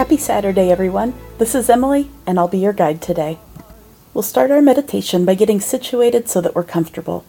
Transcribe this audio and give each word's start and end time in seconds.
Happy 0.00 0.16
Saturday, 0.16 0.70
everyone. 0.70 1.12
This 1.36 1.54
is 1.54 1.68
Emily, 1.68 2.10
and 2.26 2.38
I'll 2.38 2.48
be 2.48 2.56
your 2.56 2.72
guide 2.72 3.02
today. 3.02 3.38
We'll 4.14 4.22
start 4.22 4.50
our 4.50 4.62
meditation 4.62 5.26
by 5.26 5.34
getting 5.34 5.60
situated 5.60 6.26
so 6.26 6.40
that 6.40 6.54
we're 6.54 6.62
comfortable. 6.62 7.26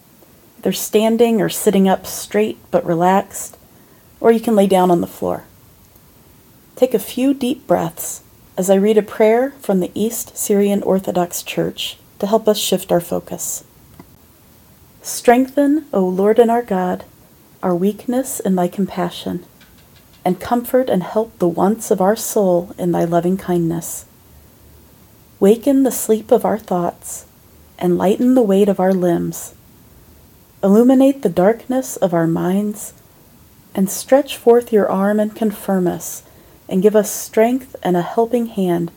Either 0.59 0.71
standing 0.71 1.41
or 1.41 1.49
sitting 1.49 1.89
up 1.89 2.07
straight 2.07 2.57
but 2.71 2.85
relaxed, 2.85 3.57
or 4.21 4.31
you 4.31 4.39
can 4.39 4.55
lay 4.55 4.67
down 4.67 4.89
on 4.89 5.01
the 5.01 5.05
floor. 5.05 5.43
Take 6.77 6.93
a 6.93 6.97
few 6.99 7.33
deep 7.33 7.67
breaths 7.67 8.23
as 8.55 8.69
I 8.69 8.75
read 8.75 8.97
a 8.97 9.03
prayer 9.03 9.51
from 9.59 9.81
the 9.81 9.91
East 9.93 10.37
Syrian 10.37 10.81
Orthodox 10.81 11.43
Church 11.43 11.97
to 12.19 12.27
help 12.27 12.47
us 12.47 12.57
shift 12.57 12.89
our 12.89 13.01
focus. 13.01 13.65
Strengthen, 15.01 15.87
O 15.91 16.07
Lord 16.07 16.39
and 16.39 16.49
our 16.49 16.63
God, 16.63 17.03
our 17.61 17.75
weakness 17.75 18.39
in 18.39 18.55
thy 18.55 18.69
compassion, 18.69 19.45
and 20.23 20.39
comfort 20.39 20.89
and 20.89 21.03
help 21.03 21.37
the 21.39 21.47
wants 21.47 21.91
of 21.91 22.01
our 22.01 22.15
soul 22.15 22.75
in 22.77 22.91
thy 22.91 23.03
loving 23.03 23.37
kindness. 23.37 24.05
Waken 25.39 25.83
the 25.83 25.91
sleep 25.91 26.31
of 26.31 26.45
our 26.45 26.57
thoughts, 26.57 27.25
and 27.79 27.97
lighten 27.97 28.35
the 28.35 28.43
weight 28.43 28.69
of 28.69 28.79
our 28.79 28.93
limbs. 28.93 29.55
Illuminate 30.63 31.23
the 31.23 31.29
darkness 31.29 31.97
of 31.97 32.13
our 32.13 32.27
minds, 32.27 32.93
and 33.73 33.89
stretch 33.89 34.37
forth 34.37 34.71
your 34.71 34.87
arm 34.87 35.19
and 35.19 35.35
confirm 35.35 35.87
us, 35.87 36.21
and 36.69 36.83
give 36.83 36.95
us 36.95 37.11
strength 37.11 37.75
and 37.81 37.97
a 37.97 38.03
helping 38.03 38.45
hand, 38.45 38.91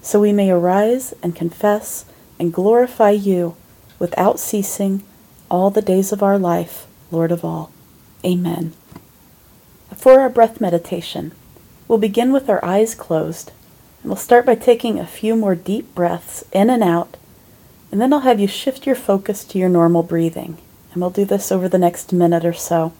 so 0.00 0.20
we 0.20 0.32
may 0.32 0.50
arise 0.50 1.12
and 1.22 1.34
confess 1.34 2.04
and 2.38 2.52
glorify 2.52 3.10
you 3.10 3.56
without 3.98 4.38
ceasing 4.38 5.02
all 5.50 5.70
the 5.70 5.82
days 5.82 6.12
of 6.12 6.22
our 6.22 6.38
life, 6.38 6.86
Lord 7.10 7.32
of 7.32 7.44
all. 7.44 7.72
Amen. 8.24 8.72
For 9.98 10.20
our 10.20 10.30
breath 10.30 10.60
meditation, 10.60 11.32
we'll 11.88 11.98
begin 11.98 12.32
with 12.32 12.48
our 12.48 12.64
eyes 12.64 12.94
closed, 12.94 13.50
and 14.00 14.10
we'll 14.10 14.16
start 14.16 14.46
by 14.46 14.54
taking 14.54 15.00
a 15.00 15.04
few 15.04 15.34
more 15.34 15.56
deep 15.56 15.92
breaths 15.96 16.44
in 16.52 16.70
and 16.70 16.84
out, 16.84 17.16
and 17.90 18.00
then 18.00 18.12
I'll 18.12 18.20
have 18.20 18.38
you 18.38 18.46
shift 18.46 18.86
your 18.86 18.94
focus 18.94 19.44
to 19.46 19.58
your 19.58 19.68
normal 19.68 20.04
breathing, 20.04 20.58
and 20.92 21.00
we'll 21.00 21.10
do 21.10 21.24
this 21.24 21.50
over 21.50 21.68
the 21.68 21.78
next 21.78 22.12
minute 22.12 22.44
or 22.44 22.52
so. 22.52 22.92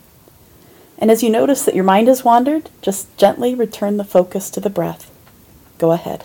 And 0.99 1.09
as 1.09 1.23
you 1.23 1.31
notice 1.31 1.65
that 1.65 1.77
your 1.77 1.85
mind 1.85 2.09
has 2.09 2.25
wandered, 2.25 2.69
just 2.83 3.17
gently 3.17 3.55
return 3.55 3.97
the 3.97 4.03
focus 4.03 4.51
to 4.51 4.59
the 4.59 4.69
breath. 4.69 5.09
Go 5.79 5.93
ahead. 5.93 6.25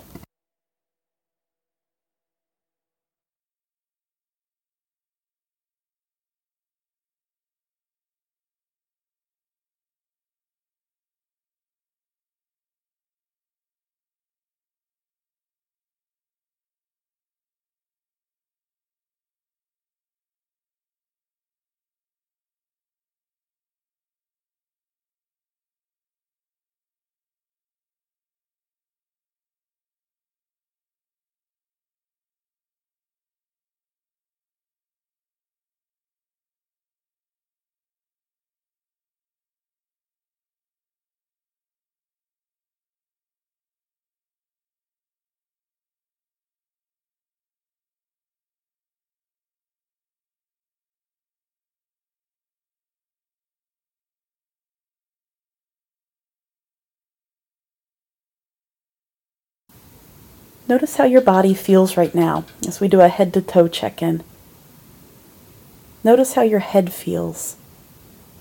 Notice 60.68 60.96
how 60.96 61.04
your 61.04 61.22
body 61.22 61.54
feels 61.54 61.98
right 61.98 62.16
now 62.16 62.46
as 62.68 62.80
we 62.80 62.88
do 62.88 63.02
a 63.02 63.10
head 63.10 63.34
to 63.34 63.42
toe 63.42 63.68
check 63.68 64.02
in. 64.02 64.24
Notice 66.04 66.34
how 66.34 66.42
your 66.42 66.60
head 66.60 66.94
feels 66.94 67.58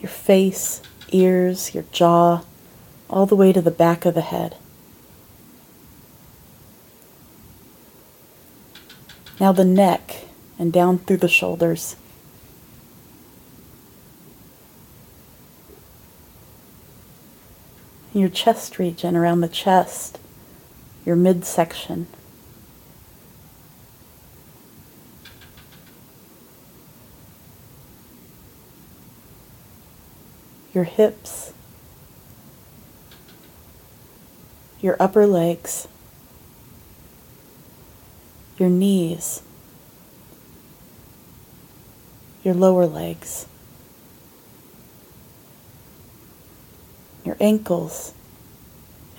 your 0.00 0.10
face, 0.10 0.82
ears, 1.12 1.74
your 1.74 1.84
jaw, 1.92 2.42
all 3.08 3.24
the 3.24 3.36
way 3.36 3.52
to 3.52 3.62
the 3.62 3.70
back 3.70 4.04
of 4.04 4.14
the 4.14 4.20
head. 4.20 4.56
Now 9.38 9.52
the 9.52 9.64
neck 9.64 10.24
and 10.58 10.72
down 10.72 10.98
through 10.98 11.18
the 11.18 11.28
shoulders. 11.28 11.94
Your 18.12 18.28
chest 18.28 18.78
region 18.78 19.16
around 19.16 19.40
the 19.40 19.48
chest 19.48 20.18
your 21.04 21.16
midsection. 21.16 22.06
Your 30.72 30.84
hips, 30.84 31.52
your 34.80 34.96
upper 34.98 35.26
legs, 35.26 35.86
your 38.56 38.70
knees, 38.70 39.42
your 42.42 42.54
lower 42.54 42.86
legs, 42.86 43.46
your 47.22 47.36
ankles 47.38 48.14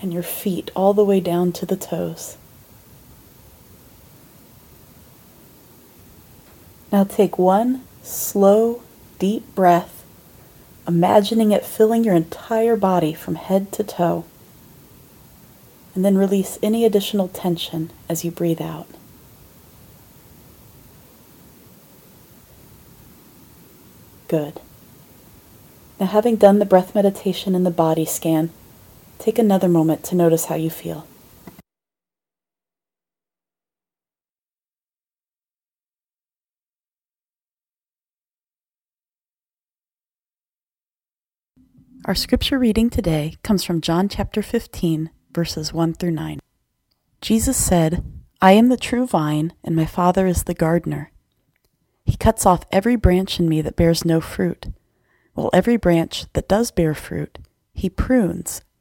and 0.04 0.14
your 0.14 0.22
feet 0.22 0.70
all 0.76 0.94
the 0.94 1.04
way 1.04 1.22
down 1.22 1.54
to 1.54 1.66
the 1.66 1.78
toes. 1.78 2.38
Now 6.92 7.06
take 7.06 7.40
one 7.40 7.84
slow, 8.04 8.84
deep 9.18 9.56
breath, 9.56 10.04
imagining 10.88 11.52
it 11.52 11.66
filling 11.66 12.04
your 12.04 12.14
entire 12.14 12.76
body 12.76 13.14
from 13.14 13.36
head 13.36 13.72
to 13.72 13.84
toe. 13.84 14.26
And 15.96 16.04
then 16.04 16.18
release 16.18 16.60
any 16.62 16.86
additional 16.86 17.30
tension 17.30 17.90
as 18.10 18.26
you 18.26 18.32
breathe 18.32 18.62
out. 18.62 18.88
Good. 24.28 24.60
Now, 26.00 26.08
having 26.08 26.36
done 26.36 26.58
the 26.58 26.66
breath 26.66 26.96
meditation 26.96 27.54
and 27.54 27.66
the 27.66 27.72
body 27.72 28.06
scan, 28.06 28.50
Take 29.24 29.40
another 29.40 29.70
moment 29.70 30.04
to 30.04 30.16
notice 30.16 30.44
how 30.48 30.56
you 30.56 30.70
feel. 30.70 31.08
Our 42.04 42.16
scripture 42.16 42.60
reading 42.60 42.90
today 42.90 43.38
comes 43.44 43.64
from 43.64 43.80
John 43.80 44.10
chapter 44.10 44.42
15, 44.42 45.10
verses 45.34 45.72
1 45.72 45.94
through 45.94 46.12
9. 46.12 46.42
Jesus 47.22 47.56
said, 47.56 48.04
I 48.42 48.52
am 48.52 48.68
the 48.68 48.76
true 48.76 49.08
vine, 49.08 49.54
and 49.64 49.74
my 49.74 49.86
Father 49.86 50.28
is 50.28 50.44
the 50.44 50.54
gardener. 50.54 51.14
He 52.04 52.18
cuts 52.18 52.46
off 52.46 52.66
every 52.74 52.98
branch 52.98 53.40
in 53.40 53.48
me 53.48 53.62
that 53.62 53.78
bears 53.78 54.04
no 54.04 54.20
fruit, 54.20 54.66
while 55.34 55.50
every 55.54 55.78
branch 55.78 56.26
that 56.34 56.50
does 56.50 56.72
bear 56.72 56.94
fruit, 56.94 57.40
he 57.74 57.90
prunes 57.90 58.62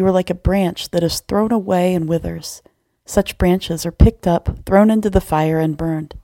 you 0.00 0.06
are 0.06 0.10
like 0.10 0.30
a 0.30 0.34
branch 0.34 0.92
that 0.92 1.02
is 1.02 1.20
thrown 1.20 1.52
away 1.52 1.94
and 1.94 2.08
withers. 2.08 2.62
Such 3.04 3.36
branches 3.36 3.84
are 3.84 3.92
picked 3.92 4.26
up, 4.26 4.64
thrown 4.64 4.90
into 4.90 5.10
the 5.10 5.20
fire, 5.20 5.60
and 5.60 5.76
burned. 5.76 6.14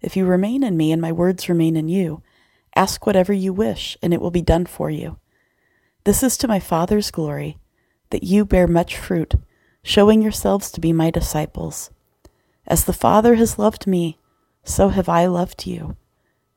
If 0.00 0.16
you 0.16 0.24
remain 0.26 0.62
in 0.62 0.76
me 0.76 0.92
and 0.92 1.02
my 1.02 1.10
words 1.10 1.48
remain 1.48 1.76
in 1.76 1.88
you, 1.88 2.22
ask 2.76 3.04
whatever 3.04 3.32
you 3.32 3.52
wish, 3.52 3.98
and 4.00 4.14
it 4.14 4.20
will 4.20 4.30
be 4.30 4.42
done 4.42 4.64
for 4.64 4.90
you. 4.90 5.18
This 6.04 6.22
is 6.22 6.36
to 6.36 6.46
my 6.46 6.60
Father's 6.60 7.10
glory, 7.10 7.58
that 8.10 8.22
you 8.22 8.44
bear 8.44 8.68
much 8.68 8.96
fruit, 8.96 9.34
showing 9.82 10.22
yourselves 10.22 10.70
to 10.70 10.80
be 10.80 10.92
my 10.92 11.10
disciples. 11.10 11.90
As 12.64 12.84
the 12.84 12.92
Father 12.92 13.34
has 13.34 13.58
loved 13.58 13.88
me, 13.88 14.18
so 14.62 14.90
have 14.90 15.08
I 15.08 15.26
loved 15.26 15.66
you. 15.66 15.96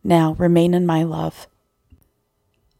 Now 0.03 0.33
remain 0.33 0.75
in 0.75 0.85
my 0.85 1.01
love. 1.01 1.47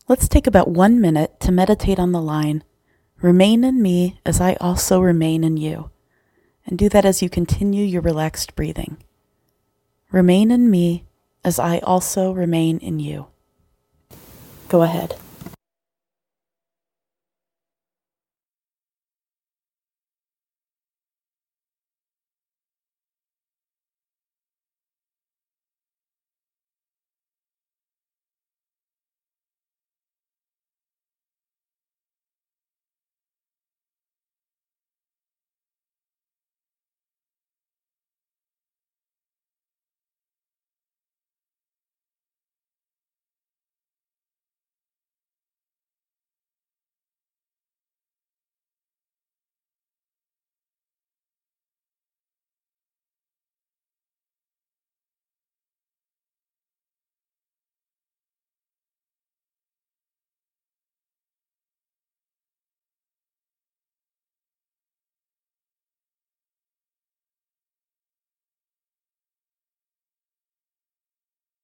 Let's 0.07 0.27
take 0.27 0.45
about 0.45 0.69
one 0.69 1.01
minute 1.01 1.39
to 1.39 1.51
meditate 1.51 1.97
on 1.97 2.11
the 2.11 2.21
line, 2.21 2.63
Remain 3.21 3.63
in 3.63 3.81
me 3.81 4.19
as 4.25 4.39
I 4.39 4.53
also 4.55 5.01
remain 5.01 5.43
in 5.43 5.57
you. 5.57 5.89
And 6.65 6.77
do 6.77 6.89
that 6.89 7.05
as 7.05 7.21
you 7.21 7.29
continue 7.29 7.83
your 7.83 8.01
relaxed 8.01 8.55
breathing. 8.55 8.97
Remain 10.11 10.51
in 10.51 10.69
me 10.69 11.05
as 11.43 11.59
I 11.59 11.79
also 11.79 12.31
remain 12.31 12.77
in 12.79 12.99
you. 12.99 13.27
Go 14.69 14.83
ahead. 14.83 15.15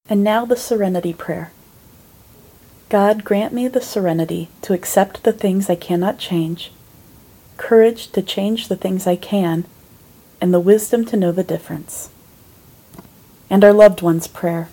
And 0.06 0.22
now 0.22 0.44
the 0.44 0.54
Serenity 0.54 1.14
Prayer. 1.14 1.50
God, 2.90 3.24
grant 3.24 3.54
me 3.54 3.68
the 3.68 3.80
serenity 3.80 4.50
to 4.60 4.74
accept 4.74 5.22
the 5.22 5.32
things 5.32 5.70
I 5.70 5.76
cannot 5.76 6.18
change, 6.18 6.72
courage 7.56 8.12
to 8.12 8.20
change 8.20 8.68
the 8.68 8.76
things 8.76 9.06
I 9.06 9.16
can, 9.16 9.64
and 10.42 10.52
the 10.52 10.60
wisdom 10.60 11.06
to 11.06 11.16
know 11.16 11.32
the 11.32 11.42
difference. 11.42 12.10
And 13.48 13.64
our 13.64 13.72
loved 13.72 14.02
ones' 14.02 14.28
prayer. 14.28 14.68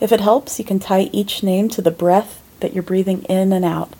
If 0.00 0.10
it 0.10 0.20
helps, 0.20 0.58
you 0.58 0.64
can 0.64 0.80
tie 0.80 1.08
each 1.12 1.44
name 1.44 1.68
to 1.68 1.80
the 1.80 1.92
breath 1.92 2.42
that 2.58 2.74
you're 2.74 2.82
breathing 2.82 3.22
in 3.28 3.52
and 3.52 3.64
out. 3.64 3.94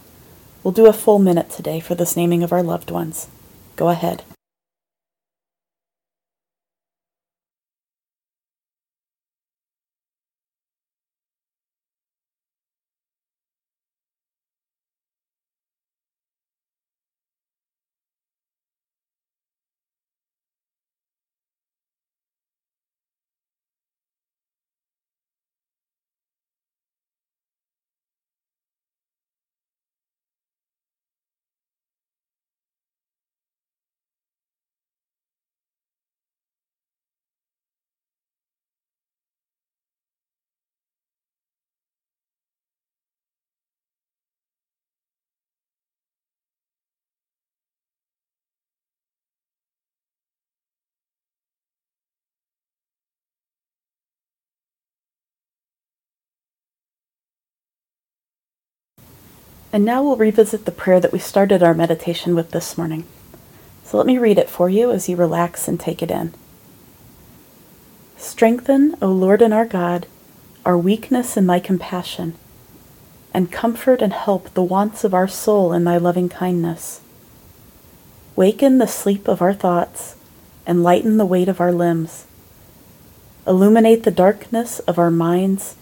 We'll 0.64 0.72
do 0.72 0.86
a 0.86 0.92
full 0.92 1.20
minute 1.20 1.50
today 1.50 1.78
for 1.78 1.94
this 1.94 2.16
naming 2.16 2.42
of 2.42 2.52
our 2.52 2.64
loved 2.64 2.90
ones. 2.90 3.28
Go 3.76 3.90
ahead. 3.90 4.24
And 59.74 59.84
now 59.84 60.04
we'll 60.04 60.14
revisit 60.14 60.66
the 60.66 60.70
prayer 60.70 61.00
that 61.00 61.12
we 61.12 61.18
started 61.18 61.60
our 61.60 61.74
meditation 61.74 62.36
with 62.36 62.52
this 62.52 62.78
morning. 62.78 63.06
So 63.82 63.96
let 63.96 64.06
me 64.06 64.18
read 64.18 64.38
it 64.38 64.48
for 64.48 64.68
you 64.68 64.92
as 64.92 65.08
you 65.08 65.16
relax 65.16 65.66
and 65.66 65.80
take 65.80 66.00
it 66.00 66.12
in. 66.12 66.32
Strengthen, 68.16 68.94
O 69.02 69.08
Lord 69.08 69.42
and 69.42 69.52
our 69.52 69.64
God, 69.66 70.06
our 70.64 70.78
weakness 70.78 71.36
in 71.36 71.48
thy 71.48 71.58
compassion, 71.58 72.36
and 73.34 73.50
comfort 73.50 74.00
and 74.00 74.12
help 74.12 74.54
the 74.54 74.62
wants 74.62 75.02
of 75.02 75.12
our 75.12 75.26
soul 75.26 75.72
in 75.72 75.82
thy 75.82 75.96
loving 75.96 76.28
kindness. 76.28 77.00
Waken 78.36 78.78
the 78.78 78.86
sleep 78.86 79.26
of 79.26 79.42
our 79.42 79.54
thoughts, 79.54 80.14
and 80.64 80.84
lighten 80.84 81.16
the 81.16 81.26
weight 81.26 81.48
of 81.48 81.60
our 81.60 81.72
limbs. 81.72 82.26
Illuminate 83.44 84.04
the 84.04 84.12
darkness 84.12 84.78
of 84.78 85.00
our 85.00 85.10
minds, 85.10 85.74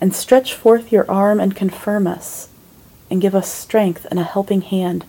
and 0.00 0.12
stretch 0.12 0.52
forth 0.52 0.90
your 0.90 1.08
arm 1.08 1.38
and 1.38 1.54
confirm 1.54 2.08
us 2.08 2.48
and 3.14 3.22
give 3.22 3.36
us 3.36 3.48
strength 3.48 4.08
and 4.10 4.18
a 4.18 4.24
helping 4.24 4.62
hand, 4.62 5.04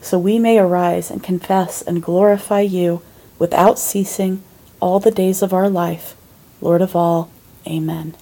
so 0.00 0.18
we 0.18 0.40
may 0.40 0.58
arise 0.58 1.08
and 1.08 1.22
confess 1.22 1.82
and 1.82 2.02
glorify 2.02 2.62
you 2.62 3.00
without 3.38 3.78
ceasing 3.78 4.42
all 4.80 4.98
the 4.98 5.12
days 5.12 5.40
of 5.40 5.54
our 5.54 5.70
life. 5.70 6.16
Lord 6.60 6.82
of 6.82 6.96
all, 6.96 7.30
Amen. 7.64 8.16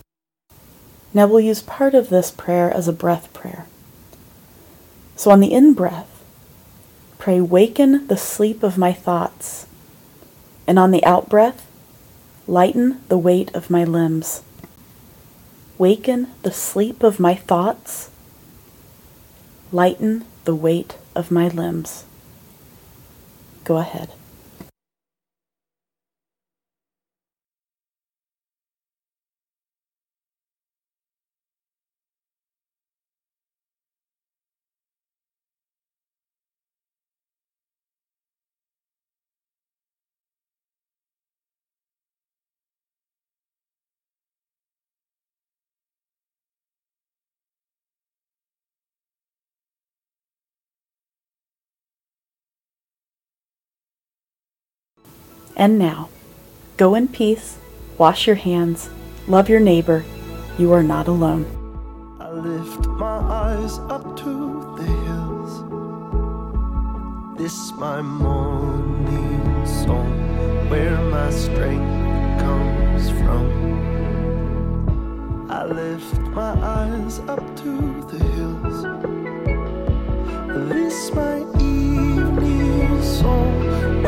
Now 1.14 1.26
we'll 1.26 1.40
use 1.40 1.62
part 1.62 1.94
of 1.94 2.10
this 2.10 2.30
prayer 2.30 2.70
as 2.70 2.88
a 2.88 2.92
breath 2.92 3.32
prayer. 3.32 3.64
So 5.16 5.30
on 5.30 5.40
the 5.40 5.54
in 5.54 5.72
breath, 5.72 6.22
pray, 7.18 7.40
Waken 7.40 8.08
the 8.08 8.18
sleep 8.18 8.62
of 8.62 8.76
my 8.76 8.92
thoughts. 8.92 9.66
And 10.66 10.78
on 10.78 10.90
the 10.90 11.04
out 11.06 11.30
breath, 11.30 11.66
lighten 12.46 13.00
the 13.08 13.16
weight 13.16 13.54
of 13.54 13.70
my 13.70 13.82
limbs. 13.82 14.42
Waken 15.78 16.28
the 16.42 16.52
sleep 16.52 17.02
of 17.02 17.18
my 17.18 17.34
thoughts 17.34 18.10
lighten 19.76 20.24
the 20.46 20.54
weight 20.54 20.96
of 21.14 21.30
my 21.30 21.48
limbs. 21.48 22.06
Go 23.64 23.76
ahead. 23.76 24.08
And 55.58 55.78
now, 55.78 56.10
go 56.76 56.94
in 56.94 57.08
peace, 57.08 57.56
wash 57.96 58.26
your 58.26 58.36
hands, 58.36 58.90
love 59.26 59.48
your 59.48 59.58
neighbor. 59.58 60.04
You 60.58 60.70
are 60.74 60.82
not 60.82 61.08
alone. 61.08 61.46
I 62.20 62.30
lift 62.30 62.86
my 62.86 63.18
eyes 63.20 63.78
up 63.88 64.18
to 64.18 64.74
the 64.76 64.84
hills. 64.84 65.64
This 67.38 67.72
my 67.72 68.02
morning 68.02 69.66
song, 69.66 70.68
where 70.68 71.00
my 71.00 71.30
strength 71.30 72.40
comes 72.42 73.08
from. 73.08 73.46
I 75.50 75.64
lift 75.64 76.20
my 76.36 76.52
eyes 76.52 77.20
up 77.20 77.56
to 77.62 78.02
the 78.10 78.18
hills. 78.34 78.82
This 80.68 81.10
my 81.14 81.38
evening 81.58 83.02
song, 83.02 84.02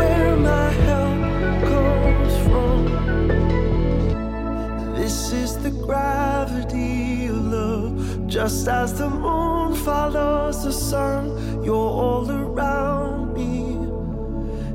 Just 8.58 8.70
as 8.70 8.98
the 8.98 9.08
moon 9.08 9.72
follows 9.72 10.64
the 10.64 10.72
sun, 10.72 11.62
you're 11.62 11.76
all 11.76 12.28
around 12.28 13.32
me. 13.32 13.78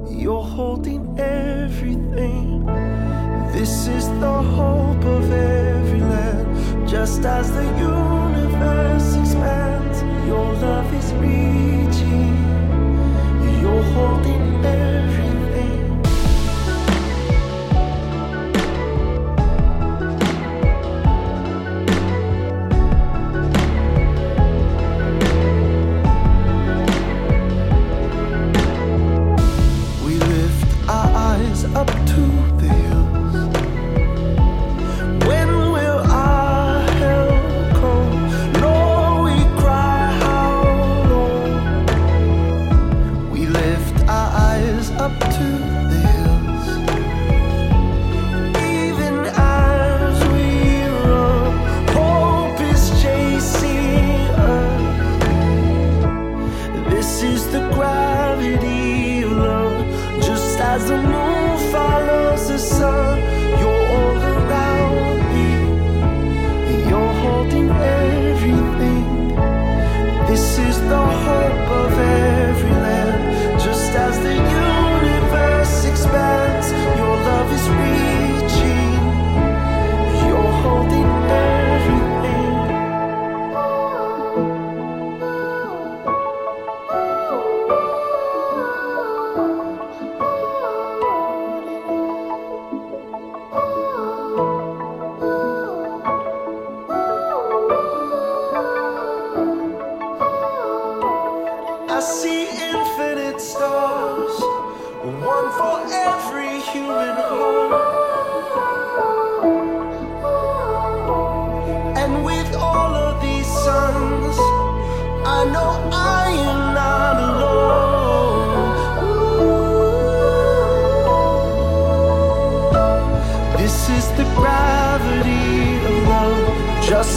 You're 0.09 0.41
holding 0.41 1.19
everything. 1.19 2.65
This 3.51 3.87
is 3.87 4.07
the 4.21 4.41
hope 4.55 5.03
of 5.03 5.29
every 5.29 5.99
land. 5.99 6.87
Just 6.87 7.25
as 7.25 7.51
the 7.51 7.65
universe. 7.77 8.12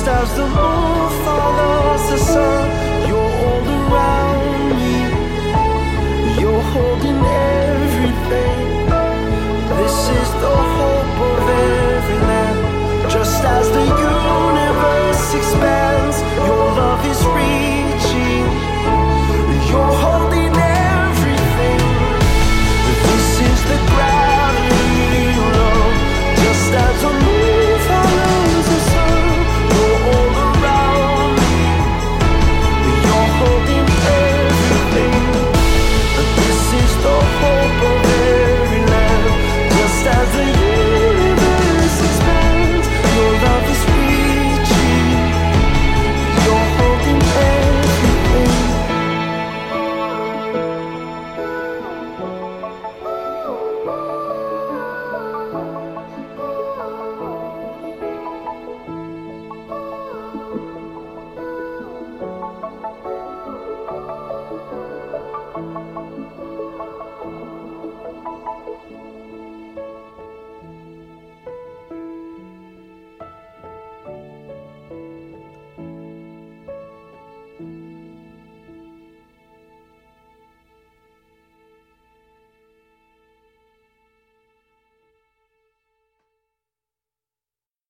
As 0.09 0.37
the 0.37 0.47
moon 0.47 1.25
follows. 1.25 1.76